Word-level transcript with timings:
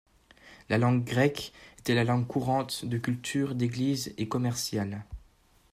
La 0.69 0.79
langue 0.79 1.03
grecque 1.03 1.53
était 1.77 2.03
langue 2.03 2.25
courante, 2.25 2.85
de 2.85 2.97
culture, 2.97 3.53
d'Eglise 3.53 4.15
et 4.17 4.27
commerciale. 4.27 5.05